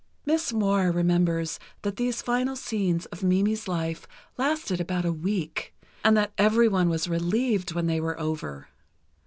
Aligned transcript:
Miss 0.25 0.51
Moir 0.51 0.91
remembers 0.91 1.59
that 1.83 1.97
these 1.97 2.23
final 2.23 2.55
scenes 2.55 3.05
of 3.13 3.21
Mimi's 3.21 3.67
life 3.67 4.07
lasted 4.35 4.81
about 4.81 5.05
a 5.05 5.13
week, 5.13 5.75
and 6.03 6.17
that 6.17 6.33
everyone 6.39 6.89
was 6.89 7.07
relieved 7.07 7.73
when 7.75 7.85
they 7.85 8.01
were 8.01 8.19
over. 8.19 8.69